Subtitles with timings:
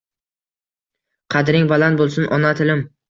[1.35, 2.83] “Qadring baland bo‘lsin, ona tilim”